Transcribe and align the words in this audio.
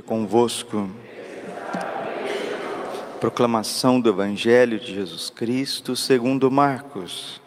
convosco. 0.00 0.88
Proclamação 3.20 4.00
do 4.00 4.08
Evangelho 4.08 4.80
de 4.80 4.94
Jesus 4.94 5.28
Cristo 5.28 5.94
segundo 5.94 6.50
Marcos. 6.50 7.42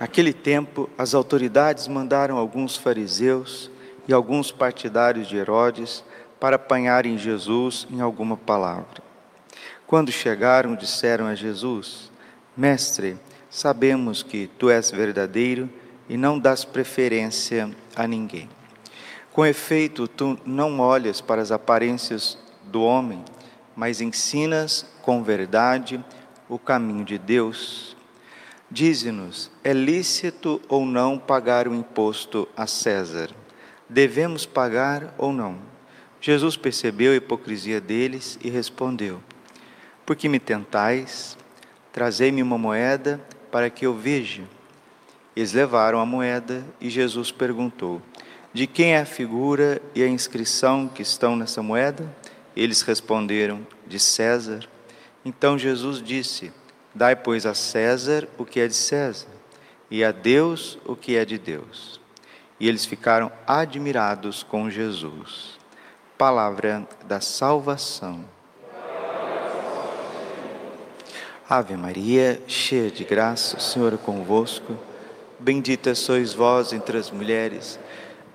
Naquele 0.00 0.32
tempo, 0.32 0.88
as 0.96 1.12
autoridades 1.12 1.86
mandaram 1.86 2.38
alguns 2.38 2.78
fariseus 2.78 3.70
e 4.06 4.12
alguns 4.14 4.50
partidários 4.50 5.28
de 5.28 5.36
Herodes 5.36 6.02
para 6.40 6.56
apanharem 6.56 7.18
Jesus 7.18 7.86
em 7.90 8.00
alguma 8.00 8.38
palavra. 8.38 9.02
Quando 9.86 10.10
chegaram, 10.10 10.74
disseram 10.74 11.26
a 11.26 11.34
Jesus: 11.34 12.10
Mestre, 12.56 13.18
sabemos 13.50 14.22
que 14.22 14.46
tu 14.58 14.70
és 14.70 14.90
verdadeiro 14.90 15.68
e 16.08 16.16
não 16.16 16.38
dás 16.38 16.64
preferência 16.64 17.70
a 17.94 18.06
ninguém. 18.06 18.48
Com 19.38 19.46
efeito, 19.46 20.08
tu 20.08 20.36
não 20.44 20.80
olhas 20.80 21.20
para 21.20 21.40
as 21.40 21.52
aparências 21.52 22.36
do 22.64 22.82
homem, 22.82 23.24
mas 23.76 24.00
ensinas 24.00 24.84
com 25.00 25.22
verdade 25.22 26.04
o 26.48 26.58
caminho 26.58 27.04
de 27.04 27.18
Deus. 27.18 27.96
Dize-nos: 28.68 29.48
é 29.62 29.72
lícito 29.72 30.60
ou 30.68 30.84
não 30.84 31.20
pagar 31.20 31.68
o 31.68 31.74
imposto 31.76 32.48
a 32.56 32.66
César? 32.66 33.30
Devemos 33.88 34.44
pagar 34.44 35.14
ou 35.16 35.32
não? 35.32 35.58
Jesus 36.20 36.56
percebeu 36.56 37.12
a 37.12 37.14
hipocrisia 37.14 37.80
deles 37.80 38.40
e 38.42 38.50
respondeu: 38.50 39.22
Por 40.04 40.16
que 40.16 40.28
me 40.28 40.40
tentais? 40.40 41.38
Trazei-me 41.92 42.42
uma 42.42 42.58
moeda 42.58 43.20
para 43.52 43.70
que 43.70 43.86
eu 43.86 43.94
veja. 43.94 44.42
Eles 45.36 45.52
levaram 45.52 46.00
a 46.00 46.04
moeda 46.04 46.64
e 46.80 46.90
Jesus 46.90 47.30
perguntou: 47.30 48.02
de 48.52 48.66
quem 48.66 48.94
é 48.94 49.00
a 49.00 49.06
figura 49.06 49.80
e 49.94 50.02
a 50.02 50.08
inscrição 50.08 50.88
que 50.88 51.02
estão 51.02 51.36
nessa 51.36 51.62
moeda? 51.62 52.08
Eles 52.56 52.82
responderam: 52.82 53.66
De 53.86 53.98
César. 53.98 54.66
Então 55.24 55.58
Jesus 55.58 56.02
disse: 56.02 56.52
Dai, 56.94 57.14
pois, 57.14 57.44
a 57.44 57.54
César 57.54 58.26
o 58.38 58.44
que 58.44 58.60
é 58.60 58.66
de 58.66 58.74
César, 58.74 59.28
e 59.90 60.02
a 60.02 60.12
Deus 60.12 60.78
o 60.86 60.96
que 60.96 61.16
é 61.16 61.24
de 61.24 61.38
Deus. 61.38 62.00
E 62.58 62.66
eles 62.66 62.84
ficaram 62.84 63.30
admirados 63.46 64.42
com 64.42 64.68
Jesus. 64.70 65.58
Palavra 66.16 66.88
da 67.04 67.20
salvação. 67.20 68.24
Ave 71.48 71.76
Maria, 71.76 72.42
cheia 72.46 72.90
de 72.90 73.04
graça, 73.04 73.56
o 73.56 73.60
Senhor 73.60 73.94
é 73.94 73.96
convosco. 73.96 74.76
Bendita 75.38 75.94
sois 75.94 76.34
vós 76.34 76.72
entre 76.72 76.98
as 76.98 77.10
mulheres 77.10 77.78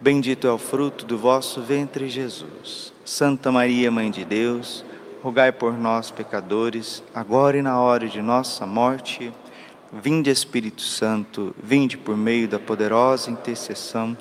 Bendito 0.03 0.45
é 0.45 0.51
o 0.51 0.57
fruto 0.57 1.05
do 1.05 1.17
vosso 1.17 1.61
ventre, 1.61 2.09
Jesus. 2.09 2.91
Santa 3.05 3.49
Maria, 3.53 3.89
Mãe 3.89 4.11
de 4.11 4.25
Deus, 4.25 4.83
rogai 5.21 5.49
por 5.49 5.77
nós, 5.77 6.11
pecadores, 6.11 7.01
agora 7.15 7.57
e 7.57 7.61
na 7.61 7.79
hora 7.79 8.09
de 8.09 8.21
nossa 8.21 8.65
morte. 8.65 9.31
Vinde, 9.93 10.29
Espírito 10.29 10.81
Santo, 10.81 11.55
vinde 11.63 11.97
por 11.97 12.17
meio 12.17 12.49
da 12.49 12.59
poderosa 12.59 13.31
intercessão 13.31 14.17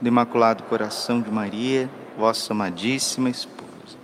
do 0.00 0.08
Imaculado 0.08 0.62
Coração 0.62 1.20
de 1.20 1.30
Maria, 1.30 1.90
vossa 2.16 2.54
amadíssima 2.54 3.28
esposa. 3.28 3.98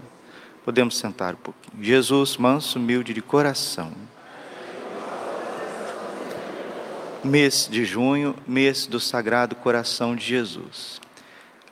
Podemos 0.63 0.99
sentar 0.99 1.33
um 1.33 1.39
pouquinho. 1.39 1.83
Jesus, 1.83 2.37
manso, 2.37 2.79
humilde 2.79 3.15
de 3.15 3.23
coração. 3.23 3.93
Mês 7.25 7.67
de 7.73 7.83
junho, 7.87 8.37
mês 8.47 8.87
do 8.87 9.01
Sagrado 9.01 9.57
Coração 9.57 10.15
de 10.15 10.23
Jesus. 10.23 11.03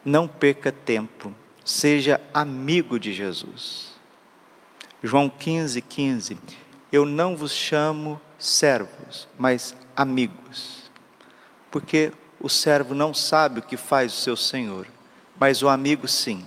Não 0.05 0.27
perca 0.27 0.73
tempo, 0.73 1.33
seja 1.65 2.21
amigo 2.35 2.99
de 2.99 3.13
Jesus. 3.13 3.93
João 5.03 5.29
15, 5.29 5.81
15. 5.81 6.39
Eu 6.91 7.05
não 7.05 7.37
vos 7.37 7.53
chamo 7.53 8.21
servos, 8.39 9.29
mas 9.39 9.77
amigos. 9.97 10.91
Porque 11.71 12.13
o 12.41 12.49
servo 12.49 12.95
não 12.95 13.15
sabe 13.15 13.61
o 13.61 13.63
que 13.63 13.77
faz 13.77 14.13
o 14.13 14.21
seu 14.21 14.37
senhor, 14.37 14.87
mas 15.39 15.63
o 15.63 15.69
amigo 15.69 16.09
sim, 16.09 16.45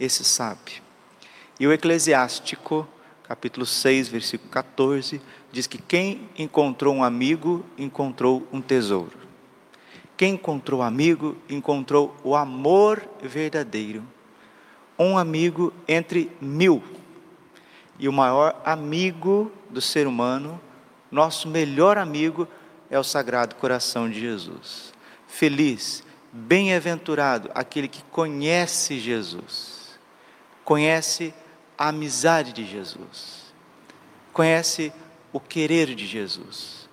esse 0.00 0.24
sabe. 0.24 0.82
E 1.60 1.66
o 1.66 1.72
Eclesiástico, 1.72 2.88
capítulo 3.22 3.66
6, 3.66 4.08
versículo 4.08 4.50
14, 4.50 5.20
diz 5.52 5.66
que 5.66 5.78
quem 5.78 6.28
encontrou 6.36 6.94
um 6.94 7.04
amigo 7.04 7.64
encontrou 7.78 8.46
um 8.52 8.60
tesouro. 8.60 9.23
Quem 10.16 10.34
encontrou 10.34 10.82
amigo, 10.82 11.36
encontrou 11.48 12.14
o 12.22 12.36
amor 12.36 13.06
verdadeiro. 13.22 14.04
Um 14.98 15.18
amigo 15.18 15.72
entre 15.88 16.30
mil. 16.40 16.82
E 17.98 18.08
o 18.08 18.12
maior 18.12 18.60
amigo 18.64 19.50
do 19.70 19.80
ser 19.80 20.06
humano, 20.06 20.60
nosso 21.10 21.48
melhor 21.48 21.98
amigo, 21.98 22.46
é 22.90 22.98
o 22.98 23.04
Sagrado 23.04 23.56
Coração 23.56 24.08
de 24.08 24.20
Jesus. 24.20 24.92
Feliz, 25.26 26.04
bem-aventurado 26.32 27.50
aquele 27.54 27.88
que 27.88 28.02
conhece 28.04 28.98
Jesus, 28.98 29.98
conhece 30.64 31.34
a 31.76 31.88
amizade 31.88 32.52
de 32.52 32.64
Jesus, 32.64 33.52
conhece 34.32 34.92
o 35.32 35.40
querer 35.40 35.94
de 35.94 36.06
Jesus. 36.06 36.88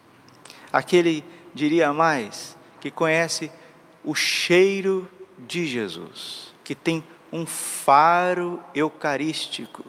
Aquele, 0.71 1.23
diria 1.53 1.93
mais, 1.93 2.57
que 2.81 2.91
conhece 2.91 3.49
o 4.03 4.13
cheiro 4.13 5.07
de 5.37 5.65
Jesus, 5.65 6.53
que 6.63 6.75
tem 6.75 7.03
um 7.31 7.45
faro 7.45 8.59
eucarístico, 8.75 9.85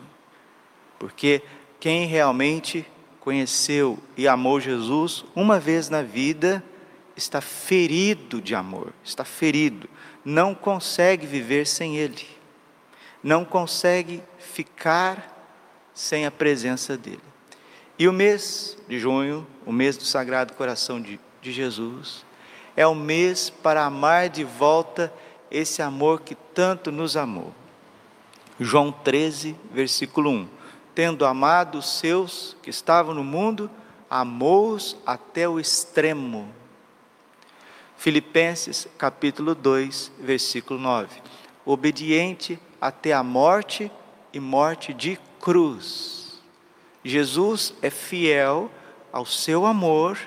porque 0.98 1.42
quem 1.80 2.06
realmente 2.06 2.86
conheceu 3.18 3.98
e 4.16 4.28
amou 4.28 4.60
Jesus 4.60 5.24
uma 5.34 5.58
vez 5.58 5.88
na 5.88 6.02
vida 6.02 6.62
está 7.16 7.40
ferido 7.40 8.40
de 8.40 8.54
amor, 8.54 8.92
está 9.02 9.24
ferido, 9.24 9.88
não 10.24 10.54
consegue 10.54 11.26
viver 11.26 11.66
sem 11.66 11.96
Ele, 11.96 12.26
não 13.22 13.44
consegue 13.44 14.22
ficar 14.38 15.30
sem 15.94 16.26
a 16.26 16.30
presença 16.30 16.96
dele. 16.96 17.20
E 17.98 18.06
o 18.08 18.12
mês 18.12 18.76
de 18.88 18.98
junho, 18.98 19.46
o 19.64 19.72
mês 19.72 19.96
do 19.96 20.04
Sagrado 20.04 20.54
Coração 20.54 21.00
de, 21.00 21.18
de 21.40 21.52
Jesus, 21.52 22.24
é 22.76 22.86
o 22.86 22.94
mês 22.94 23.50
para 23.50 23.84
amar 23.84 24.28
de 24.28 24.44
volta 24.44 25.12
esse 25.50 25.82
amor 25.82 26.20
que 26.22 26.34
tanto 26.34 26.90
nos 26.90 27.16
amou. 27.16 27.52
João 28.58 28.90
13, 28.92 29.56
versículo 29.72 30.30
1. 30.30 30.48
Tendo 30.94 31.24
amado 31.24 31.78
os 31.78 31.98
seus 31.98 32.56
que 32.62 32.70
estavam 32.70 33.14
no 33.14 33.24
mundo, 33.24 33.70
amou-os 34.08 34.96
até 35.06 35.48
o 35.48 35.58
extremo. 35.58 36.48
Filipenses 37.96 38.88
capítulo 38.98 39.54
2, 39.54 40.12
versículo 40.18 40.78
9. 40.78 41.20
Obediente 41.64 42.58
até 42.80 43.12
a 43.12 43.22
morte 43.22 43.90
e 44.32 44.40
morte 44.40 44.92
de 44.92 45.18
cruz. 45.40 46.40
Jesus 47.04 47.74
é 47.82 47.90
fiel 47.90 48.70
ao 49.12 49.26
seu 49.26 49.66
amor 49.66 50.18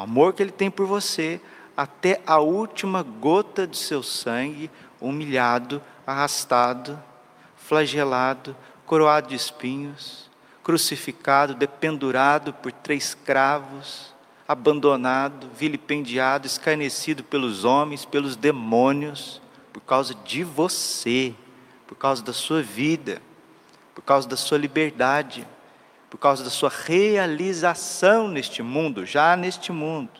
o 0.00 0.02
amor 0.02 0.32
que 0.32 0.42
Ele 0.42 0.50
tem 0.50 0.70
por 0.70 0.86
você, 0.86 1.38
até 1.76 2.22
a 2.26 2.38
última 2.38 3.02
gota 3.02 3.66
de 3.66 3.76
seu 3.76 4.02
sangue, 4.02 4.70
humilhado, 4.98 5.82
arrastado, 6.06 6.98
flagelado, 7.54 8.56
coroado 8.86 9.28
de 9.28 9.34
espinhos, 9.34 10.30
crucificado, 10.62 11.54
dependurado 11.54 12.54
por 12.54 12.72
três 12.72 13.14
cravos, 13.14 14.14
abandonado, 14.48 15.50
vilipendiado, 15.54 16.46
escarnecido 16.46 17.22
pelos 17.22 17.64
homens, 17.64 18.06
pelos 18.06 18.36
demônios, 18.36 19.40
por 19.70 19.82
causa 19.82 20.14
de 20.14 20.42
você, 20.42 21.34
por 21.86 21.94
causa 21.96 22.22
da 22.22 22.32
sua 22.32 22.62
vida, 22.62 23.20
por 23.94 24.02
causa 24.02 24.26
da 24.26 24.36
sua 24.36 24.56
liberdade 24.56 25.46
por 26.10 26.18
causa 26.18 26.42
da 26.42 26.50
sua 26.50 26.68
realização 26.68 28.26
neste 28.26 28.62
mundo, 28.62 29.06
já 29.06 29.36
neste 29.36 29.70
mundo. 29.70 30.10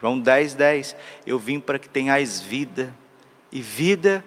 João 0.00 0.18
10, 0.18 0.54
10. 0.54 0.96
Eu 1.24 1.38
vim 1.38 1.60
para 1.60 1.78
que 1.78 1.88
tenhais 1.88 2.40
vida, 2.40 2.92
e 3.52 3.62
vida 3.62 4.24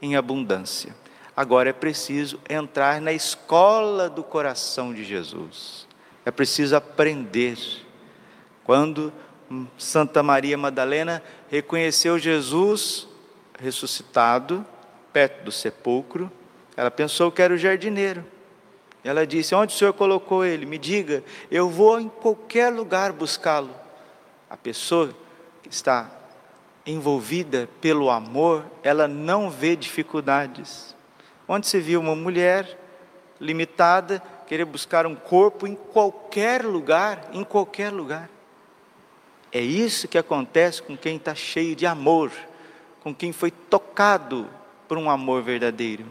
em 0.00 0.16
abundância. 0.16 0.94
Agora 1.36 1.70
é 1.70 1.72
preciso 1.72 2.40
entrar 2.48 3.00
na 3.00 3.12
escola 3.12 4.08
do 4.08 4.22
coração 4.22 4.94
de 4.94 5.02
Jesus. 5.02 5.88
É 6.24 6.30
preciso 6.30 6.76
aprender. 6.76 7.58
Quando 8.62 9.12
Santa 9.76 10.22
Maria 10.22 10.56
Madalena 10.56 11.22
reconheceu 11.50 12.18
Jesus 12.18 13.08
ressuscitado, 13.58 14.64
perto 15.12 15.44
do 15.44 15.52
sepulcro, 15.52 16.30
ela 16.76 16.90
pensou 16.90 17.30
que 17.30 17.42
era 17.42 17.54
o 17.54 17.58
jardineiro. 17.58 18.24
Ela 19.04 19.26
disse: 19.26 19.54
Onde 19.54 19.74
o 19.74 19.76
Senhor 19.76 19.92
colocou 19.92 20.44
ele? 20.44 20.64
Me 20.64 20.78
diga, 20.78 21.22
eu 21.50 21.68
vou 21.68 22.00
em 22.00 22.08
qualquer 22.08 22.72
lugar 22.72 23.12
buscá-lo. 23.12 23.70
A 24.48 24.56
pessoa 24.56 25.14
que 25.62 25.68
está 25.68 26.10
envolvida 26.86 27.68
pelo 27.80 28.10
amor, 28.10 28.64
ela 28.82 29.06
não 29.06 29.50
vê 29.50 29.76
dificuldades. 29.76 30.96
Onde 31.46 31.66
se 31.66 31.78
viu 31.78 32.00
uma 32.00 32.16
mulher 32.16 32.78
limitada 33.38 34.22
querer 34.46 34.64
buscar 34.64 35.06
um 35.06 35.14
corpo 35.14 35.66
em 35.66 35.74
qualquer 35.74 36.64
lugar, 36.64 37.30
em 37.32 37.44
qualquer 37.44 37.90
lugar. 37.90 38.30
É 39.52 39.60
isso 39.60 40.08
que 40.08 40.18
acontece 40.18 40.82
com 40.82 40.96
quem 40.96 41.16
está 41.16 41.34
cheio 41.34 41.76
de 41.76 41.86
amor, 41.86 42.32
com 43.00 43.14
quem 43.14 43.32
foi 43.32 43.50
tocado 43.50 44.48
por 44.88 44.98
um 44.98 45.08
amor 45.08 45.42
verdadeiro, 45.42 46.04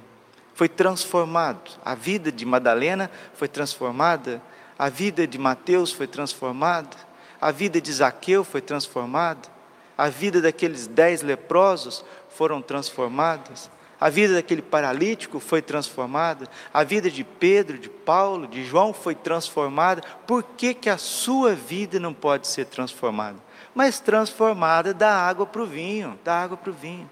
foi 0.54 0.70
transformado. 0.70 1.72
A 1.84 1.96
vida 1.96 2.32
de 2.32 2.46
Madalena 2.46 3.10
foi 3.34 3.48
transformada, 3.48 4.42
a 4.78 4.90
vida 4.90 5.28
de 5.28 5.38
Mateus 5.38 5.92
foi 5.92 6.08
transformada, 6.08 6.96
a 7.40 7.52
vida 7.52 7.82
de 7.82 7.92
Zaqueu 7.92 8.44
foi 8.44 8.62
transformada, 8.62 9.50
a 9.98 10.10
vida 10.10 10.42
daqueles 10.42 10.88
dez 10.88 11.22
leprosos 11.22 12.04
foram 12.30 12.62
transformadas, 12.62 13.70
a 14.00 14.10
vida 14.10 14.34
daquele 14.34 14.62
paralítico 14.62 15.40
foi 15.40 15.62
transformada, 15.62 16.50
a 16.74 16.84
vida 16.84 17.10
de 17.10 17.24
Pedro, 17.24 17.78
de 17.78 17.90
Paulo, 17.90 18.48
de 18.48 18.66
João 18.66 18.94
foi 18.94 19.16
transformada. 19.16 20.02
Por 20.28 20.44
que, 20.44 20.74
que 20.74 20.90
a 20.90 20.98
sua 20.98 21.56
vida 21.56 22.00
não 22.00 22.14
pode 22.14 22.48
ser 22.48 22.66
transformada? 22.66 23.38
Mas 23.74 24.02
transformada 24.02 24.94
da 24.94 25.16
água 25.16 25.46
para 25.46 25.62
o 25.62 25.66
vinho, 25.66 26.20
da 26.24 26.36
água 26.36 26.58
para 26.58 26.70
o 26.70 26.74
vinho. 26.74 27.10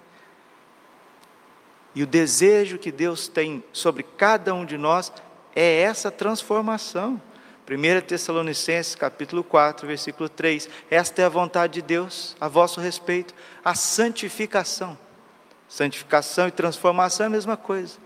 E 1.94 2.04
o 2.04 2.08
desejo 2.08 2.78
que 2.78 2.92
Deus 2.92 3.28
tem 3.28 3.64
sobre 3.74 4.04
cada 4.04 4.54
um 4.54 4.66
de 4.66 4.78
nós 4.78 5.12
é 5.56 5.82
essa 5.82 6.10
transformação. 6.10 7.22
1 7.70 8.02
Tessalonicenses 8.02 8.96
capítulo 8.96 9.44
4, 9.44 9.88
versículo 9.88 10.28
3. 10.28 10.70
Esta 10.90 11.22
é 11.22 11.26
a 11.26 11.30
vontade 11.30 11.76
de 11.76 11.82
Deus 11.82 12.36
a 12.40 12.48
vosso 12.48 12.82
respeito, 12.82 13.34
a 13.64 13.76
santificação. 13.76 14.98
Santificação 15.70 16.48
e 16.48 16.52
transformação 16.52 17.26
é 17.26 17.28
a 17.28 17.30
mesma 17.30 17.56
coisa. 17.56 17.98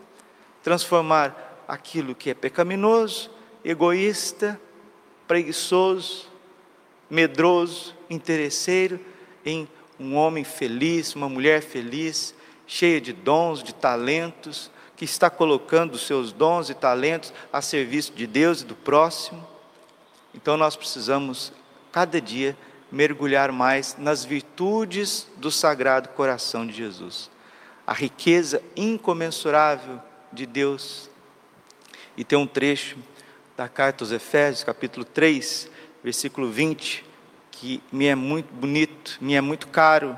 Transformar 0.61 1.63
aquilo 1.67 2.13
que 2.13 2.29
é 2.29 2.33
pecaminoso, 2.33 3.31
egoísta, 3.63 4.59
preguiçoso, 5.27 6.27
medroso, 7.09 7.95
interesseiro, 8.07 8.99
em 9.43 9.67
um 9.99 10.15
homem 10.15 10.43
feliz, 10.43 11.15
uma 11.15 11.29
mulher 11.29 11.61
feliz, 11.61 12.34
cheia 12.67 12.99
de 12.99 13.13
dons, 13.13 13.63
de 13.63 13.73
talentos, 13.73 14.71
que 14.95 15.05
está 15.05 15.29
colocando 15.29 15.95
os 15.95 16.05
seus 16.05 16.31
dons 16.31 16.69
e 16.69 16.73
talentos 16.73 17.33
a 17.51 17.61
serviço 17.61 18.13
de 18.13 18.25
Deus 18.25 18.61
e 18.61 18.65
do 18.65 18.75
próximo. 18.75 19.45
Então 20.33 20.57
nós 20.57 20.75
precisamos, 20.75 21.51
cada 21.91 22.21
dia, 22.21 22.57
mergulhar 22.91 23.51
mais 23.51 23.95
nas 23.97 24.23
virtudes 24.23 25.27
do 25.37 25.51
Sagrado 25.51 26.09
Coração 26.09 26.65
de 26.65 26.73
Jesus. 26.73 27.29
A 27.85 27.93
riqueza 27.93 28.61
incomensurável 28.75 30.01
de 30.31 30.45
Deus. 30.45 31.09
E 32.15 32.23
tem 32.23 32.37
um 32.37 32.47
trecho 32.47 32.97
da 33.57 33.67
carta 33.67 34.03
aos 34.03 34.11
Efésios, 34.11 34.63
capítulo 34.63 35.05
3, 35.05 35.69
versículo 36.03 36.49
20, 36.49 37.05
que 37.51 37.81
me 37.91 38.05
é 38.05 38.15
muito 38.15 38.53
bonito, 38.53 39.17
me 39.21 39.33
é 39.33 39.41
muito 39.41 39.67
caro, 39.67 40.17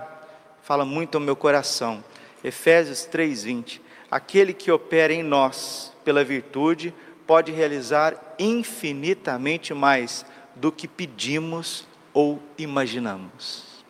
fala 0.64 0.84
muito 0.84 1.16
ao 1.16 1.22
meu 1.22 1.36
coração. 1.36 2.04
Efésios 2.48 3.06
3:20. 3.06 3.82
Aquele 4.10 4.54
que 4.54 4.72
opera 4.72 5.14
em 5.14 5.22
nós 5.22 5.94
pela 6.06 6.24
virtude 6.24 6.94
pode 7.26 7.52
realizar 7.52 8.16
infinitamente 8.40 9.74
mais 9.74 10.26
do 10.56 10.72
que 10.72 10.88
pedimos 10.88 11.86
ou 12.14 12.42
imaginamos. 12.58 13.84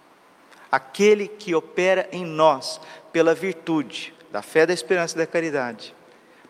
Aquele 0.72 1.28
que 1.28 1.54
opera 1.54 2.10
em 2.12 2.26
nós 2.26 2.82
pela 3.12 3.36
virtude 3.36 4.12
da 4.32 4.42
fé, 4.42 4.66
da 4.66 4.74
esperança 4.74 5.16
e 5.16 5.20
da 5.20 5.28
caridade 5.28 5.96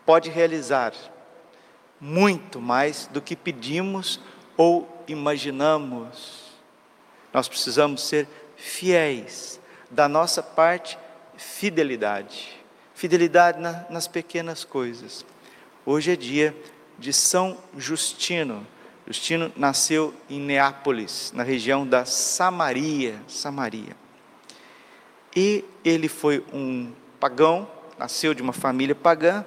pode 0.06 0.30
realizar 0.30 0.94
muito 2.00 2.58
mais 2.58 3.06
do 3.12 3.20
que 3.20 3.36
pedimos 3.36 4.18
ou 4.56 5.04
imaginamos. 5.06 6.54
Nós 7.34 7.48
precisamos 7.48 8.08
ser 8.08 8.26
fiéis 8.56 9.60
da 9.90 10.08
nossa 10.08 10.42
parte 10.42 10.98
fidelidade. 11.38 12.58
Fidelidade 12.94 13.60
na, 13.60 13.86
nas 13.88 14.08
pequenas 14.08 14.64
coisas. 14.64 15.24
Hoje 15.86 16.12
é 16.12 16.16
dia 16.16 16.54
de 16.98 17.12
São 17.12 17.56
Justino. 17.76 18.66
Justino 19.06 19.50
nasceu 19.56 20.12
em 20.28 20.40
Neápolis, 20.40 21.32
na 21.32 21.42
região 21.42 21.86
da 21.86 22.04
Samaria, 22.04 23.14
Samaria. 23.28 23.96
E 25.34 25.64
ele 25.84 26.08
foi 26.08 26.44
um 26.52 26.92
pagão, 27.20 27.70
nasceu 27.96 28.34
de 28.34 28.42
uma 28.42 28.52
família 28.52 28.94
pagã 28.94 29.46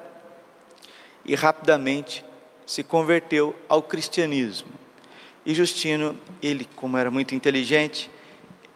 e 1.26 1.36
rapidamente 1.36 2.26
se 2.66 2.84
converteu 2.84 3.54
ao 3.68 3.84
cristianismo. 3.84 4.72
E 5.46 5.54
Justino, 5.54 6.18
ele, 6.42 6.68
como 6.76 6.98
era 6.98 7.12
muito 7.12 7.36
inteligente, 7.36 8.10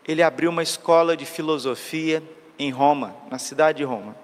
ele 0.05 0.21
abriu 0.21 0.49
uma 0.49 0.61
escola 0.61 1.15
de 1.15 1.25
filosofia 1.25 2.21
em 2.57 2.71
Roma, 2.71 3.15
na 3.29 3.37
cidade 3.37 3.79
de 3.79 3.83
Roma. 3.83 4.15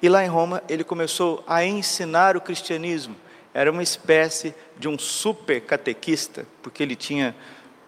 E 0.00 0.08
lá 0.08 0.24
em 0.24 0.28
Roma 0.28 0.62
ele 0.68 0.84
começou 0.84 1.42
a 1.46 1.64
ensinar 1.64 2.36
o 2.36 2.40
cristianismo. 2.40 3.16
Era 3.54 3.70
uma 3.72 3.82
espécie 3.82 4.54
de 4.78 4.88
um 4.88 4.98
super 4.98 5.60
catequista, 5.62 6.46
porque 6.62 6.82
ele 6.82 6.94
tinha 6.94 7.34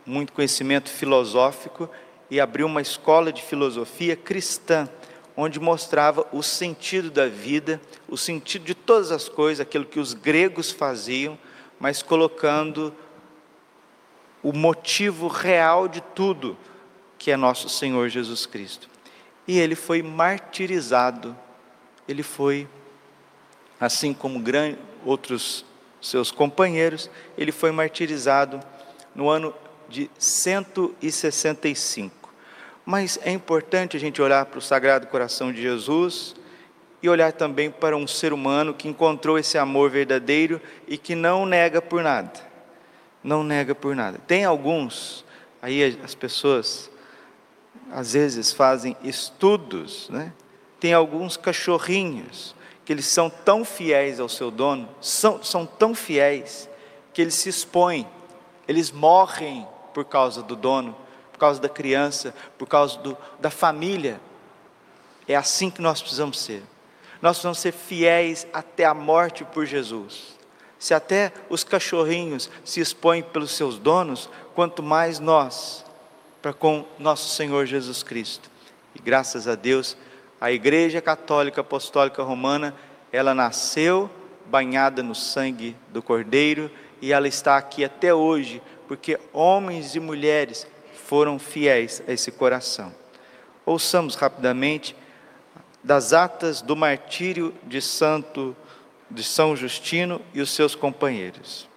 muito 0.06 0.32
conhecimento 0.32 0.88
filosófico 0.88 1.88
e 2.30 2.40
abriu 2.40 2.66
uma 2.66 2.80
escola 2.80 3.32
de 3.32 3.42
filosofia 3.42 4.16
cristã, 4.16 4.88
onde 5.36 5.60
mostrava 5.60 6.26
o 6.32 6.42
sentido 6.42 7.10
da 7.10 7.26
vida, 7.26 7.80
o 8.08 8.16
sentido 8.16 8.64
de 8.64 8.74
todas 8.74 9.12
as 9.12 9.28
coisas, 9.28 9.60
aquilo 9.60 9.84
que 9.84 10.00
os 10.00 10.14
gregos 10.14 10.72
faziam, 10.72 11.38
mas 11.78 12.02
colocando 12.02 12.92
o 14.42 14.52
motivo 14.52 15.28
real 15.28 15.86
de 15.86 16.00
tudo, 16.00 16.56
que 17.18 17.30
é 17.30 17.36
nosso 17.36 17.68
Senhor 17.68 18.08
Jesus 18.08 18.46
Cristo 18.46 18.88
e 19.48 19.58
ele 19.58 19.74
foi 19.74 20.00
martirizado. 20.02 21.34
Ele 22.06 22.22
foi, 22.22 22.68
assim 23.80 24.12
como 24.12 24.44
outros 25.04 25.64
seus 26.00 26.30
companheiros, 26.30 27.10
ele 27.36 27.50
foi 27.50 27.72
martirizado 27.72 28.60
no 29.14 29.28
ano 29.30 29.54
de 29.88 30.10
165. 30.18 32.30
Mas 32.84 33.18
é 33.22 33.32
importante 33.32 33.96
a 33.96 34.00
gente 34.00 34.20
olhar 34.20 34.44
para 34.46 34.58
o 34.58 34.62
Sagrado 34.62 35.06
Coração 35.06 35.50
de 35.50 35.62
Jesus 35.62 36.36
e 37.02 37.08
olhar 37.08 37.32
também 37.32 37.70
para 37.70 37.96
um 37.96 38.06
ser 38.06 38.34
humano 38.34 38.74
que 38.74 38.88
encontrou 38.88 39.38
esse 39.38 39.56
amor 39.56 39.88
verdadeiro 39.90 40.60
e 40.86 40.98
que 40.98 41.14
não 41.14 41.46
nega 41.46 41.80
por 41.80 42.02
nada. 42.02 42.46
Não 43.24 43.42
nega 43.42 43.74
por 43.74 43.96
nada. 43.96 44.18
Tem 44.26 44.44
alguns, 44.44 45.24
aí 45.60 45.98
as 46.04 46.14
pessoas 46.14 46.90
às 47.92 48.12
vezes 48.12 48.52
fazem 48.52 48.96
estudos, 49.02 50.08
né? 50.10 50.32
Tem 50.80 50.92
alguns 50.92 51.36
cachorrinhos 51.36 52.54
que 52.84 52.92
eles 52.92 53.06
são 53.06 53.28
tão 53.28 53.64
fiéis 53.64 54.20
ao 54.20 54.28
seu 54.28 54.50
dono, 54.50 54.88
são, 55.00 55.42
são 55.42 55.66
tão 55.66 55.94
fiéis 55.94 56.68
que 57.12 57.20
eles 57.20 57.34
se 57.34 57.48
expõem, 57.48 58.08
eles 58.66 58.90
morrem 58.90 59.66
por 59.92 60.04
causa 60.04 60.42
do 60.42 60.54
dono, 60.54 60.96
por 61.32 61.38
causa 61.38 61.60
da 61.60 61.68
criança, 61.68 62.34
por 62.56 62.66
causa 62.66 62.98
do, 62.98 63.16
da 63.38 63.50
família. 63.50 64.20
É 65.26 65.34
assim 65.34 65.70
que 65.70 65.82
nós 65.82 66.00
precisamos 66.00 66.38
ser. 66.38 66.62
Nós 67.20 67.36
precisamos 67.36 67.58
ser 67.58 67.72
fiéis 67.72 68.46
até 68.52 68.84
a 68.84 68.94
morte 68.94 69.44
por 69.44 69.66
Jesus. 69.66 70.38
Se 70.78 70.94
até 70.94 71.32
os 71.50 71.64
cachorrinhos 71.64 72.48
se 72.64 72.80
expõem 72.80 73.22
pelos 73.22 73.50
seus 73.50 73.78
donos, 73.78 74.30
quanto 74.54 74.82
mais 74.82 75.18
nós 75.18 75.84
para 76.40 76.52
com 76.52 76.84
nosso 76.98 77.34
Senhor 77.34 77.66
Jesus 77.66 78.02
Cristo. 78.02 78.50
E 78.94 79.00
graças 79.00 79.48
a 79.48 79.54
Deus, 79.54 79.96
a 80.40 80.52
Igreja 80.52 81.00
Católica 81.00 81.60
Apostólica 81.60 82.22
Romana, 82.22 82.74
ela 83.12 83.34
nasceu 83.34 84.10
banhada 84.46 85.02
no 85.02 85.14
sangue 85.14 85.76
do 85.90 86.02
Cordeiro 86.02 86.70
e 87.02 87.12
ela 87.12 87.28
está 87.28 87.56
aqui 87.56 87.84
até 87.84 88.14
hoje, 88.14 88.62
porque 88.86 89.18
homens 89.32 89.94
e 89.94 90.00
mulheres 90.00 90.66
foram 91.04 91.38
fiéis 91.38 92.02
a 92.06 92.12
esse 92.12 92.30
coração. 92.30 92.94
Ouçamos 93.66 94.14
rapidamente 94.14 94.96
das 95.82 96.12
atas 96.12 96.62
do 96.62 96.74
martírio 96.74 97.54
de 97.64 97.80
Santo 97.80 98.56
de 99.10 99.22
São 99.22 99.54
Justino 99.56 100.20
e 100.34 100.40
os 100.40 100.50
seus 100.50 100.74
companheiros 100.74 101.67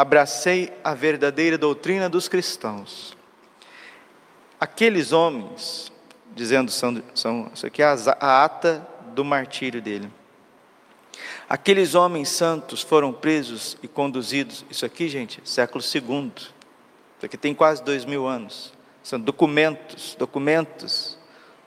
abracei 0.00 0.72
a 0.82 0.94
verdadeira 0.94 1.58
doutrina 1.58 2.08
dos 2.08 2.26
cristãos. 2.26 3.14
Aqueles 4.58 5.12
homens, 5.12 5.92
dizendo 6.34 6.70
são, 6.70 7.02
são 7.14 7.50
isso 7.52 7.66
aqui 7.66 7.82
é 7.82 7.86
a, 7.86 8.44
ata 8.44 8.86
do 9.14 9.22
martírio 9.22 9.82
dele. 9.82 10.10
Aqueles 11.46 11.94
homens 11.94 12.30
santos 12.30 12.80
foram 12.80 13.12
presos 13.12 13.76
e 13.82 13.88
conduzidos. 13.88 14.64
Isso 14.70 14.86
aqui, 14.86 15.06
gente, 15.06 15.42
século 15.44 15.84
II. 15.84 16.32
Isso 16.36 17.26
aqui 17.26 17.36
tem 17.36 17.54
quase 17.54 17.82
dois 17.82 18.06
mil 18.06 18.26
anos. 18.26 18.72
são 19.02 19.20
documentos, 19.20 20.16
documentos 20.18 21.18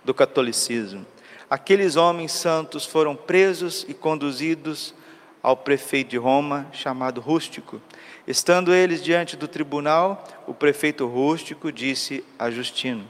do 0.04 0.14
catolicismo. 0.14 1.06
Aqueles 1.48 1.96
homens 1.98 2.32
santos 2.32 2.84
foram 2.84 3.16
presos 3.16 3.86
e 3.88 3.94
conduzidos 3.94 4.96
ao 5.44 5.58
prefeito 5.58 6.12
de 6.12 6.18
Roma, 6.18 6.66
chamado 6.72 7.20
Rústico. 7.20 7.82
Estando 8.26 8.74
eles 8.74 9.04
diante 9.04 9.36
do 9.36 9.46
tribunal, 9.46 10.24
o 10.48 10.54
prefeito 10.54 11.06
Rústico 11.06 11.70
disse 11.70 12.24
a 12.40 12.50
Justino: 12.50 13.06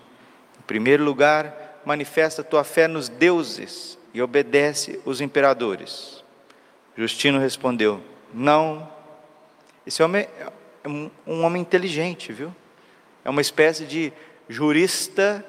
Em 0.57 0.63
primeiro 0.65 1.03
lugar, 1.03 1.81
manifesta 1.85 2.43
tua 2.43 2.63
fé 2.63 2.87
nos 2.87 3.07
deuses 3.07 3.99
e 4.11 4.21
obedece 4.21 4.99
os 5.05 5.21
imperadores. 5.21 6.23
Justino 6.97 7.39
respondeu: 7.39 8.01
Não. 8.33 8.91
Esse 9.85 10.01
homem 10.01 10.27
é 10.83 10.89
um 11.27 11.43
homem 11.43 11.61
inteligente, 11.61 12.33
viu? 12.33 12.53
É 13.23 13.29
uma 13.29 13.41
espécie 13.41 13.85
de 13.85 14.11
jurista 14.49 15.45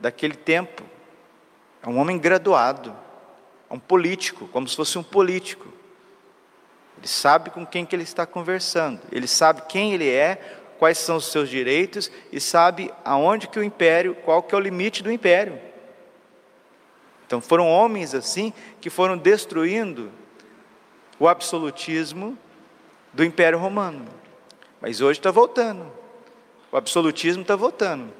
daquele 0.00 0.34
tempo. 0.34 0.82
É 1.82 1.88
um 1.88 1.98
homem 1.98 2.18
graduado, 2.18 2.96
é 3.68 3.74
um 3.74 3.78
político, 3.78 4.48
como 4.48 4.66
se 4.66 4.74
fosse 4.74 4.98
um 4.98 5.02
político. 5.02 5.73
Ele 6.98 7.08
sabe 7.08 7.50
com 7.50 7.66
quem 7.66 7.84
que 7.84 7.94
ele 7.94 8.02
está 8.02 8.24
conversando, 8.24 9.00
ele 9.12 9.26
sabe 9.26 9.62
quem 9.68 9.92
ele 9.92 10.08
é, 10.08 10.36
quais 10.78 10.98
são 10.98 11.16
os 11.16 11.26
seus 11.26 11.48
direitos 11.48 12.10
e 12.32 12.40
sabe 12.40 12.92
aonde 13.04 13.48
que 13.48 13.58
o 13.58 13.62
império, 13.62 14.14
qual 14.14 14.42
que 14.42 14.54
é 14.54 14.58
o 14.58 14.60
limite 14.60 15.02
do 15.02 15.12
império. 15.12 15.60
Então 17.26 17.40
foram 17.40 17.68
homens 17.68 18.14
assim 18.14 18.52
que 18.80 18.90
foram 18.90 19.16
destruindo 19.16 20.12
o 21.18 21.28
absolutismo 21.28 22.36
do 23.12 23.24
Império 23.24 23.58
Romano. 23.58 24.04
Mas 24.80 25.00
hoje 25.00 25.18
está 25.18 25.30
voltando. 25.30 25.90
O 26.70 26.76
absolutismo 26.76 27.42
está 27.42 27.56
voltando. 27.56 28.12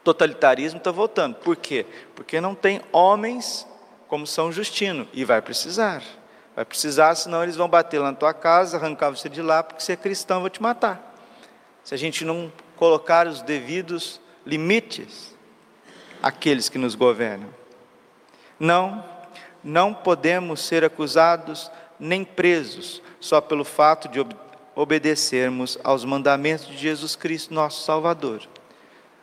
O 0.00 0.04
totalitarismo 0.04 0.78
está 0.78 0.90
voltando. 0.90 1.36
Por 1.36 1.56
quê? 1.56 1.86
Porque 2.14 2.40
não 2.40 2.54
tem 2.54 2.80
homens 2.92 3.66
como 4.06 4.26
São 4.26 4.52
Justino. 4.52 5.08
E 5.12 5.24
vai 5.24 5.40
precisar. 5.40 6.02
Vai 6.54 6.64
precisar, 6.64 7.14
senão 7.14 7.42
eles 7.42 7.56
vão 7.56 7.68
bater 7.68 7.98
lá 7.98 8.10
na 8.10 8.16
tua 8.16 8.34
casa, 8.34 8.76
arrancar 8.76 9.10
você 9.10 9.28
de 9.28 9.40
lá, 9.40 9.62
porque 9.62 9.82
você 9.82 9.92
é 9.92 9.96
cristão, 9.96 10.40
vou 10.40 10.50
te 10.50 10.60
matar. 10.60 11.14
Se 11.82 11.94
a 11.94 11.96
gente 11.96 12.24
não 12.24 12.52
colocar 12.76 13.26
os 13.26 13.42
devidos 13.42 14.20
limites 14.44 15.34
àqueles 16.22 16.68
que 16.68 16.78
nos 16.78 16.94
governam. 16.94 17.48
Não, 18.58 19.04
não 19.62 19.94
podemos 19.94 20.60
ser 20.60 20.84
acusados 20.84 21.70
nem 21.98 22.24
presos 22.24 23.02
só 23.20 23.40
pelo 23.40 23.64
fato 23.64 24.08
de 24.08 24.24
obedecermos 24.74 25.78
aos 25.82 26.04
mandamentos 26.04 26.66
de 26.66 26.76
Jesus 26.76 27.16
Cristo, 27.16 27.54
nosso 27.54 27.84
Salvador. 27.84 28.42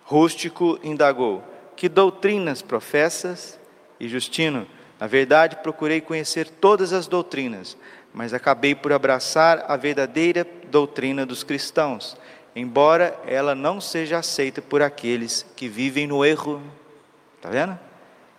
Rústico 0.03 0.79
indagou: 0.83 1.43
Que 1.75 1.88
doutrinas 1.88 2.62
professas? 2.62 3.59
E 4.00 4.07
Justino 4.07 4.65
na 5.00 5.08
verdade, 5.08 5.58
procurei 5.58 6.01
conhecer 6.01 6.50
todas 6.50 6.91
as 6.91 7.08
doutrinas, 7.08 7.77
mas 8.13 8.34
acabei 8.34 8.75
por 8.75 8.91
abraçar 8.91 9.63
a 9.68 9.77
verdadeira 9.77 10.46
doutrina 10.70 11.25
dos 11.25 11.41
cristãos, 11.41 12.18
embora 12.53 13.18
ela 13.25 13.56
não 13.56 13.79
seja 13.79 14.18
aceita 14.18 14.62
por 14.62 14.82
aqueles 14.82 15.46
que 15.56 15.70
vivem 15.70 16.06
no 16.06 16.25
erro. 16.25 16.62
Está 17.38 17.50
vendo? 17.50 17.79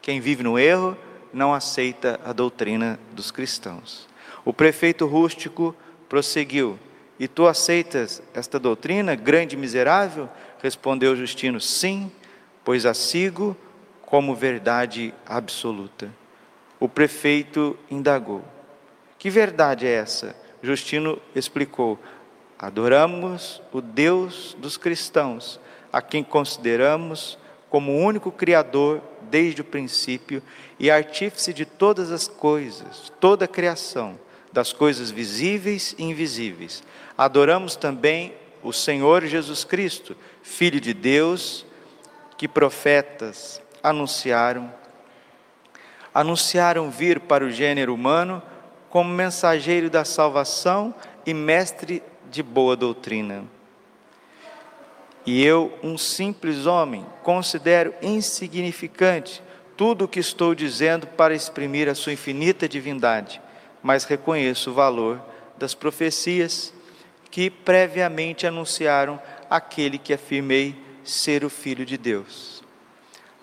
Quem 0.03 0.21
vive 0.21 0.43
no 0.43 0.59
erro 0.59 0.97
não 1.33 1.55
aceita 1.55 2.21
a 2.25 2.33
doutrina 2.33 2.99
dos 3.13 3.31
cristãos. 3.31 4.07
O 4.45 4.53
prefeito 4.53 5.07
rústico 5.07 5.75
prosseguiu: 6.09 6.79
E 7.19 7.27
tu 7.27 7.47
aceitas 7.47 8.23
esta 8.35 8.59
doutrina, 8.59 9.15
grande 9.15 9.57
miserável? 9.57 10.29
Respondeu 10.63 11.17
Justino: 11.17 11.59
Sim, 11.59 12.13
pois 12.63 12.85
a 12.85 12.93
sigo 12.93 13.57
como 14.03 14.35
verdade 14.35 15.15
absoluta. 15.25 16.20
O 16.81 16.89
prefeito 16.89 17.79
indagou: 17.91 18.43
Que 19.19 19.29
verdade 19.29 19.87
é 19.87 19.93
essa? 19.93 20.35
Justino 20.63 21.21
explicou: 21.35 21.99
Adoramos 22.59 23.63
o 23.71 23.83
Deus 23.83 24.57
dos 24.59 24.79
cristãos, 24.79 25.61
a 25.93 26.01
quem 26.01 26.25
consideramos 26.25 27.39
como 27.69 27.93
o 27.93 27.99
único 27.99 28.33
Criador 28.33 29.01
desde 29.31 29.61
o 29.61 29.65
princípio 29.65 30.43
e 30.79 30.91
artífice 30.91 31.53
de 31.53 31.65
todas 31.65 32.11
as 32.11 32.27
coisas, 32.27 33.13
toda 33.21 33.45
a 33.45 33.49
criação, 33.49 34.19
das 34.53 34.73
coisas 34.73 35.11
visíveis 35.11 35.95
e 35.97 36.03
invisíveis. 36.03 36.83
Adoramos 37.17 37.77
também 37.77 38.35
o 38.63 38.73
Senhor 38.73 39.25
Jesus 39.27 39.63
Cristo, 39.63 40.17
Filho 40.43 40.81
de 40.81 40.93
Deus, 40.93 41.65
que 42.37 42.49
profetas 42.49 43.63
anunciaram 43.83 44.73
anunciaram 46.15 46.91
vir 46.91 47.21
para 47.21 47.45
o 47.45 47.51
gênero 47.51 47.95
humano 47.95 48.43
como 48.89 49.13
mensageiro 49.13 49.89
da 49.89 50.05
salvação 50.05 50.95
e 51.25 51.33
mestre 51.33 52.03
de 52.31 52.43
boa 52.43 52.77
doutrina. 52.77 53.45
E 55.25 55.45
eu, 55.45 55.73
um 55.83 55.97
simples 55.99 56.67
homem, 56.67 57.07
considero 57.23 57.95
insignificante 58.03 59.43
tudo 59.77 60.05
o 60.05 60.09
que 60.09 60.21
estou 60.21 60.55
dizendo 60.55 61.07
para 61.07 61.35
exprimir 61.35 61.89
a 61.89 61.95
sua 61.95 62.13
infinita 62.13 62.69
divindade, 62.69 63.41
mas 63.83 64.05
reconheço 64.05 64.71
o 64.71 64.75
valor 64.75 65.21
das 65.57 65.75
profecias 65.75 66.73
que 67.31 67.49
previamente 67.49 68.47
anunciaram 68.47 69.21
aquele 69.49 69.99
que 69.99 70.13
afirmei 70.13 70.75
ser 71.05 71.45
o 71.45 71.51
Filho 71.51 71.87
de 71.87 71.97
Deus. 71.97 72.60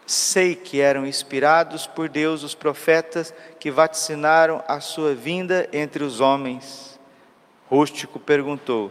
Sei 0.08 0.56
que 0.56 0.80
eram 0.80 1.06
inspirados 1.06 1.86
por 1.86 2.08
Deus 2.08 2.42
os 2.42 2.56
profetas 2.56 3.34
que 3.60 3.70
vaticinaram 3.70 4.64
a 4.66 4.80
sua 4.80 5.14
vinda 5.14 5.68
entre 5.74 6.02
os 6.02 6.22
homens. 6.22 6.98
Rústico 7.70 8.18
perguntou: 8.18 8.90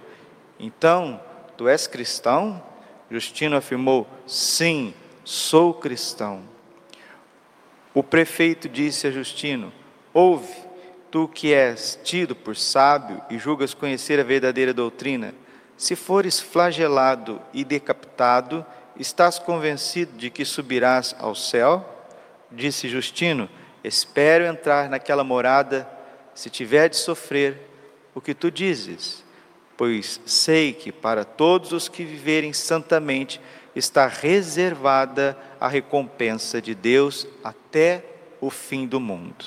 Então, 0.61 1.19
tu 1.57 1.67
és 1.69 1.87
cristão? 1.87 2.63
Justino 3.11 3.57
afirmou: 3.57 4.07
Sim, 4.27 4.93
sou 5.25 5.73
cristão. 5.73 6.43
O 7.95 8.03
prefeito 8.03 8.69
disse 8.69 9.07
a 9.07 9.11
Justino: 9.11 9.73
Ouve, 10.13 10.55
tu 11.11 11.27
que 11.27 11.55
és 11.55 11.99
tido 12.05 12.37
por 12.37 12.55
sábio 12.55 13.23
e 13.31 13.39
julgas 13.39 13.73
conhecer 13.73 14.21
a 14.21 14.23
verdadeira 14.23 14.75
doutrina, 14.75 15.35
se 15.79 15.97
fores 15.97 16.39
flagelado 16.39 17.41
e 17.55 17.65
decapitado, 17.65 18.67
Estás 18.99 19.39
convencido 19.39 20.17
de 20.17 20.31
que 20.31 20.45
subirás 20.45 21.15
ao 21.19 21.35
céu? 21.35 21.85
Disse 22.51 22.89
Justino: 22.89 23.49
Espero 23.85 24.45
entrar 24.45 24.89
naquela 24.89 25.23
morada, 25.23 25.89
se 26.35 26.49
tiver 26.49 26.89
de 26.89 26.97
sofrer 26.97 27.61
o 28.15 28.21
que 28.23 28.35
tu 28.35 28.51
dizes, 28.51 29.23
pois 29.77 30.19
sei 30.25 30.73
que 30.73 30.91
para 30.91 31.25
todos 31.25 31.73
os 31.73 31.89
que 31.89 32.05
viverem 32.05 32.55
santamente 32.55 33.39
está 33.75 34.07
reservada 34.07 35.37
a 35.61 35.69
recompensa 35.69 36.63
de 36.63 36.75
Deus 36.75 37.29
até 37.45 38.03
o 38.41 38.49
fim 38.49 38.87
do 38.87 38.99
mundo. 38.99 39.45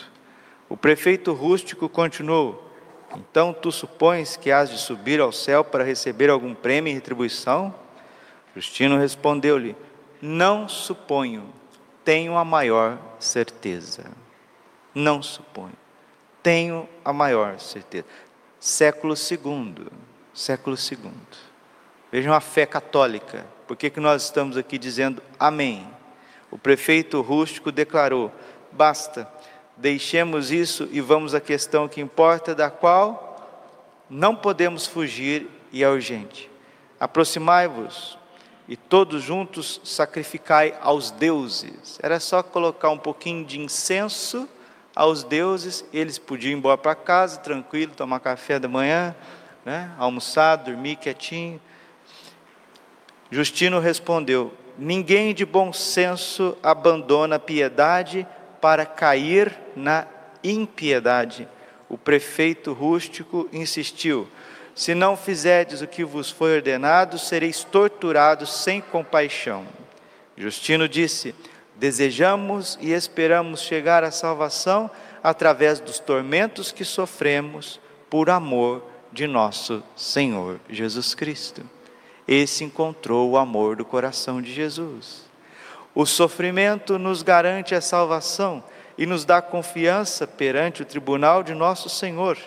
O 0.69 0.77
prefeito 0.77 1.33
rústico 1.33 1.89
continuou: 1.89 2.71
Então 3.15 3.51
tu 3.51 3.71
supões 3.71 4.37
que 4.37 4.51
has 4.51 4.69
de 4.69 4.77
subir 4.77 5.19
ao 5.19 5.31
céu 5.31 5.63
para 5.63 5.83
receber 5.83 6.29
algum 6.29 6.53
prêmio 6.53 6.91
e 6.91 6.93
retribuição? 6.93 7.73
Justino 8.55 8.97
respondeu-lhe: 8.97 9.75
Não 10.21 10.67
suponho, 10.67 11.53
tenho 12.03 12.37
a 12.37 12.45
maior 12.45 12.97
certeza. 13.19 14.05
Não 14.93 15.21
suponho, 15.21 15.77
tenho 16.41 16.87
a 17.05 17.13
maior 17.13 17.59
certeza. 17.59 18.05
Século 18.59 19.13
II, 19.13 19.87
século 20.33 20.75
II. 20.75 21.11
Vejam 22.11 22.33
a 22.33 22.41
fé 22.41 22.65
católica. 22.65 23.45
Por 23.67 23.77
que, 23.77 23.89
que 23.89 23.99
nós 23.99 24.23
estamos 24.23 24.57
aqui 24.57 24.77
dizendo 24.77 25.21
amém? 25.39 25.87
O 26.51 26.57
prefeito 26.57 27.21
rústico 27.21 27.71
declarou: 27.71 28.31
basta, 28.71 29.31
deixemos 29.77 30.51
isso 30.51 30.89
e 30.91 30.99
vamos 30.99 31.33
à 31.33 31.39
questão 31.39 31.87
que 31.87 32.01
importa, 32.01 32.53
da 32.53 32.69
qual 32.69 33.29
não 34.09 34.35
podemos 34.35 34.85
fugir 34.85 35.47
e 35.71 35.83
é 35.83 35.89
urgente. 35.89 36.49
Aproximai-vos 36.99 38.18
e 38.69 38.77
todos 38.77 39.23
juntos 39.23 39.81
sacrificai 39.83 40.75
aos 40.79 41.09
deuses. 41.09 41.99
Era 42.03 42.19
só 42.19 42.43
colocar 42.43 42.91
um 42.91 42.99
pouquinho 42.99 43.43
de 43.43 43.59
incenso 43.59 44.47
aos 44.95 45.23
deuses, 45.23 45.83
eles 45.91 46.19
podiam 46.19 46.51
ir 46.51 46.53
embora 46.53 46.77
para 46.77 46.93
casa, 46.93 47.39
tranquilo, 47.39 47.93
tomar 47.95 48.19
café 48.19 48.59
da 48.59 48.67
manhã, 48.67 49.15
né? 49.65 49.91
almoçar, 49.97 50.55
dormir 50.57 50.97
quietinho. 50.97 51.59
Justino 53.31 53.79
respondeu: 53.79 54.53
Ninguém 54.77 55.33
de 55.33 55.47
bom 55.47 55.73
senso 55.73 56.55
abandona 56.61 57.37
a 57.37 57.39
piedade 57.39 58.27
para 58.61 58.85
cair 58.85 59.57
na 59.75 60.05
impiedade. 60.43 61.47
O 61.87 61.97
prefeito 61.97 62.71
rústico 62.71 63.49
insistiu: 63.51 64.27
Se 64.79 64.95
não 64.95 65.17
fizerdes 65.17 65.81
o 65.81 65.87
que 65.87 66.05
vos 66.05 66.31
foi 66.31 66.55
ordenado, 66.55 67.19
sereis 67.19 67.65
torturados 67.65 68.63
sem 68.63 68.79
compaixão. 68.79 69.67
Justino 70.37 70.87
disse: 70.87 71.35
Desejamos 71.75 72.79
e 72.79 72.93
esperamos 72.93 73.59
chegar 73.59 74.05
à 74.05 74.09
salvação 74.09 74.89
através 75.21 75.81
dos 75.81 75.99
tormentos 75.99 76.71
que 76.71 76.85
sofremos 76.85 77.77
por 78.09 78.29
amor 78.29 78.81
de 79.11 79.27
nosso 79.27 79.83
Senhor 79.97 80.61
Jesus 80.69 81.13
Cristo. 81.13 81.61
Esse 82.25 82.63
encontrou 82.63 83.31
o 83.31 83.37
amor 83.37 83.75
do 83.75 83.83
coração 83.83 84.41
de 84.41 84.53
Jesus. 84.53 85.25
O 85.93 86.05
sofrimento 86.05 86.97
nos 86.97 87.21
garante 87.21 87.75
a 87.75 87.81
salvação 87.81 88.63
e 88.97 89.05
nos 89.05 89.25
dá 89.25 89.41
confiança 89.41 90.25
perante 90.25 90.81
o 90.81 90.85
tribunal 90.85 91.43
de 91.43 91.53
nosso 91.53 91.89
Senhor 91.89 92.37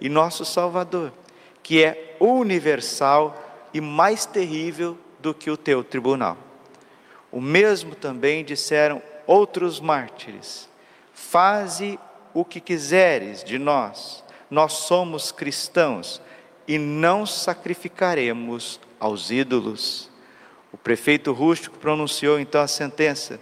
e 0.00 0.08
nosso 0.08 0.42
Salvador, 0.46 1.12
que 1.62 1.84
é 1.84 2.16
universal 2.18 3.68
e 3.72 3.80
mais 3.80 4.26
terrível 4.26 4.98
do 5.20 5.32
que 5.32 5.50
o 5.50 5.56
teu 5.56 5.82
tribunal. 5.84 6.36
O 7.30 7.40
mesmo 7.40 7.94
também 7.94 8.44
disseram 8.44 9.02
outros 9.26 9.80
mártires: 9.80 10.68
Faze 11.12 11.98
o 12.34 12.44
que 12.44 12.60
quiseres 12.60 13.42
de 13.44 13.58
nós, 13.58 14.22
nós 14.50 14.72
somos 14.72 15.32
cristãos 15.32 16.20
e 16.66 16.78
não 16.78 17.24
sacrificaremos 17.24 18.80
aos 18.98 19.30
ídolos. 19.30 20.10
O 20.72 20.76
prefeito 20.76 21.32
rústico 21.32 21.78
pronunciou 21.78 22.38
então 22.38 22.60
a 22.60 22.68
sentença: 22.68 23.40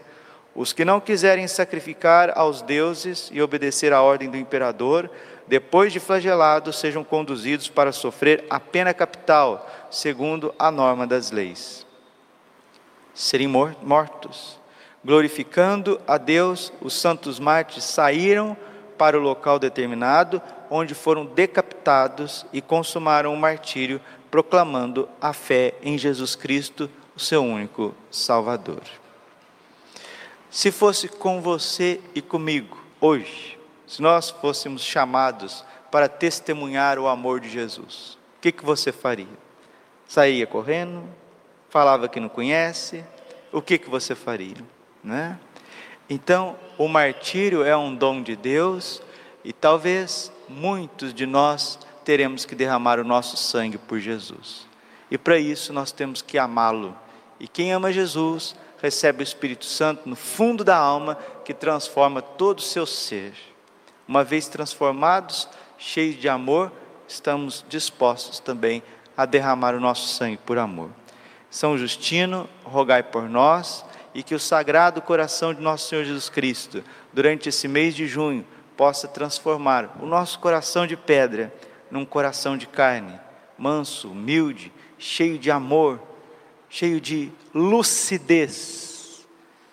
os 0.54 0.72
que 0.72 0.84
não 0.84 1.00
quiserem 1.00 1.46
sacrificar 1.46 2.32
aos 2.36 2.62
deuses 2.62 3.30
e 3.32 3.40
obedecer 3.40 3.92
à 3.92 4.02
ordem 4.02 4.28
do 4.28 4.36
imperador, 4.36 5.10
depois 5.50 5.92
de 5.92 5.98
flagelados, 5.98 6.78
sejam 6.78 7.02
conduzidos 7.02 7.68
para 7.68 7.90
sofrer 7.90 8.44
a 8.48 8.60
pena 8.60 8.94
capital, 8.94 9.68
segundo 9.90 10.54
a 10.56 10.70
norma 10.70 11.08
das 11.08 11.32
leis. 11.32 11.84
Serem 13.12 13.48
mortos. 13.48 14.60
Glorificando 15.04 16.00
a 16.06 16.18
Deus, 16.18 16.72
os 16.80 16.94
santos 16.94 17.40
mártires 17.40 17.82
saíram 17.82 18.56
para 18.96 19.18
o 19.18 19.20
local 19.20 19.58
determinado, 19.58 20.40
onde 20.70 20.94
foram 20.94 21.26
decapitados 21.26 22.46
e 22.52 22.62
consumaram 22.62 23.34
o 23.34 23.36
martírio, 23.36 24.00
proclamando 24.30 25.08
a 25.20 25.32
fé 25.32 25.74
em 25.82 25.98
Jesus 25.98 26.36
Cristo, 26.36 26.88
o 27.16 27.18
seu 27.18 27.42
único 27.42 27.92
Salvador. 28.08 28.82
Se 30.48 30.70
fosse 30.70 31.08
com 31.08 31.40
você 31.40 32.00
e 32.14 32.22
comigo 32.22 32.80
hoje, 33.00 33.58
se 33.90 34.00
nós 34.00 34.30
fôssemos 34.30 34.82
chamados 34.82 35.64
para 35.90 36.08
testemunhar 36.08 36.96
o 36.96 37.08
amor 37.08 37.40
de 37.40 37.50
Jesus, 37.50 38.16
o 38.38 38.40
que, 38.40 38.52
que 38.52 38.64
você 38.64 38.92
faria? 38.92 39.26
Saía 40.06 40.46
correndo? 40.46 41.02
Falava 41.68 42.08
que 42.08 42.20
não 42.20 42.28
conhece? 42.28 43.04
O 43.50 43.60
que, 43.60 43.76
que 43.78 43.90
você 43.90 44.14
faria? 44.14 44.58
Né? 45.02 45.36
Então, 46.08 46.56
o 46.78 46.86
martírio 46.86 47.64
é 47.64 47.76
um 47.76 47.92
dom 47.92 48.22
de 48.22 48.36
Deus 48.36 49.02
e 49.42 49.52
talvez 49.52 50.30
muitos 50.48 51.12
de 51.12 51.26
nós 51.26 51.76
teremos 52.04 52.44
que 52.44 52.54
derramar 52.54 53.00
o 53.00 53.04
nosso 53.04 53.36
sangue 53.36 53.76
por 53.76 53.98
Jesus. 53.98 54.68
E 55.10 55.18
para 55.18 55.36
isso 55.36 55.72
nós 55.72 55.90
temos 55.90 56.22
que 56.22 56.38
amá-lo. 56.38 56.96
E 57.40 57.48
quem 57.48 57.72
ama 57.72 57.92
Jesus 57.92 58.54
recebe 58.80 59.20
o 59.20 59.24
Espírito 59.24 59.64
Santo 59.64 60.08
no 60.08 60.14
fundo 60.14 60.62
da 60.62 60.76
alma 60.76 61.18
que 61.44 61.52
transforma 61.52 62.22
todo 62.22 62.60
o 62.60 62.62
seu 62.62 62.86
ser. 62.86 63.49
Uma 64.10 64.24
vez 64.24 64.48
transformados, 64.48 65.48
cheios 65.78 66.20
de 66.20 66.28
amor, 66.28 66.72
estamos 67.06 67.64
dispostos 67.68 68.40
também 68.40 68.82
a 69.16 69.24
derramar 69.24 69.72
o 69.72 69.78
nosso 69.78 70.08
sangue 70.08 70.36
por 70.36 70.58
amor. 70.58 70.90
São 71.48 71.78
Justino, 71.78 72.48
rogai 72.64 73.04
por 73.04 73.28
nós 73.28 73.84
e 74.12 74.24
que 74.24 74.34
o 74.34 74.40
sagrado 74.40 75.00
coração 75.00 75.54
de 75.54 75.60
nosso 75.60 75.88
Senhor 75.88 76.02
Jesus 76.02 76.28
Cristo, 76.28 76.82
durante 77.12 77.50
esse 77.50 77.68
mês 77.68 77.94
de 77.94 78.08
junho, 78.08 78.44
possa 78.76 79.06
transformar 79.06 79.96
o 80.02 80.06
nosso 80.06 80.40
coração 80.40 80.88
de 80.88 80.96
pedra 80.96 81.54
num 81.88 82.04
coração 82.04 82.56
de 82.56 82.66
carne, 82.66 83.16
manso, 83.56 84.10
humilde, 84.10 84.72
cheio 84.98 85.38
de 85.38 85.52
amor, 85.52 86.00
cheio 86.68 87.00
de 87.00 87.30
lucidez. 87.54 89.24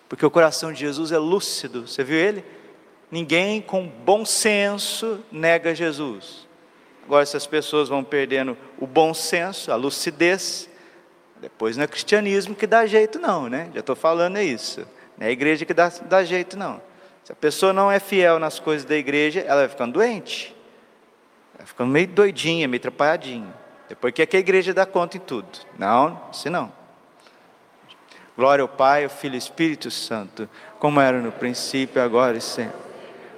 Porque 0.08 0.24
o 0.24 0.30
coração 0.30 0.72
de 0.72 0.78
Jesus 0.78 1.10
é 1.10 1.18
lúcido, 1.18 1.88
você 1.88 2.04
viu 2.04 2.16
ele? 2.16 2.57
Ninguém 3.10 3.60
com 3.60 3.86
bom 3.86 4.24
senso 4.24 5.24
nega 5.32 5.74
Jesus. 5.74 6.46
Agora, 7.04 7.22
essas 7.22 7.46
pessoas 7.46 7.88
vão 7.88 8.04
perdendo 8.04 8.56
o 8.78 8.86
bom 8.86 9.14
senso, 9.14 9.72
a 9.72 9.76
lucidez, 9.76 10.68
depois 11.40 11.76
não 11.76 11.84
é 11.84 11.86
cristianismo 11.86 12.54
que 12.54 12.66
dá 12.66 12.84
jeito, 12.84 13.18
não, 13.18 13.48
né? 13.48 13.70
Já 13.72 13.80
estou 13.80 13.96
falando 13.96 14.36
é 14.36 14.44
isso. 14.44 14.86
Não 15.16 15.26
é 15.26 15.30
a 15.30 15.32
igreja 15.32 15.64
que 15.64 15.72
dá, 15.72 15.90
dá 16.02 16.22
jeito, 16.22 16.56
não. 16.58 16.82
Se 17.24 17.32
a 17.32 17.34
pessoa 17.36 17.72
não 17.72 17.90
é 17.90 17.98
fiel 17.98 18.38
nas 18.38 18.58
coisas 18.58 18.84
da 18.84 18.96
igreja, 18.96 19.40
ela 19.40 19.60
vai 19.60 19.68
ficando 19.68 19.94
doente. 19.94 20.54
Vai 21.56 21.66
ficando 21.66 21.90
meio 21.90 22.08
doidinha, 22.08 22.68
meio 22.68 22.78
atrapalhadinha. 22.78 23.54
Depois 23.88 24.12
que 24.12 24.22
é 24.22 24.26
que 24.26 24.36
a 24.36 24.40
igreja 24.40 24.74
dá 24.74 24.84
conta 24.84 25.16
em 25.16 25.20
tudo. 25.20 25.48
Não, 25.78 26.20
se 26.32 26.50
não. 26.50 26.70
Glória 28.36 28.62
ao 28.62 28.68
Pai, 28.68 29.04
ao 29.04 29.10
Filho 29.10 29.32
e 29.32 29.36
ao 29.36 29.38
Espírito 29.38 29.90
Santo, 29.90 30.48
como 30.78 31.00
era 31.00 31.20
no 31.20 31.32
princípio, 31.32 32.02
agora 32.02 32.36
e 32.36 32.40
sempre. 32.40 32.87